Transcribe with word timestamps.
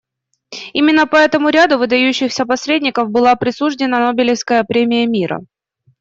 Именно 0.73 1.05
поэтому 1.05 1.49
ряду 1.49 1.77
выдающихся 1.77 2.47
посредников 2.47 3.11
была 3.11 3.35
присуждена 3.35 3.99
Нобелевская 4.07 4.63
премия 4.63 5.05
мира. 5.05 5.41